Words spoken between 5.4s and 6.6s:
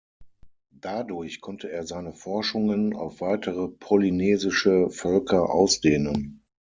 ausdehnen.